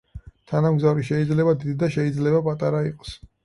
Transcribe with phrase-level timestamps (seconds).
[0.51, 3.17] თანამგზავრი შეიძლება დიდი და შეიძლება პატარა იყოს.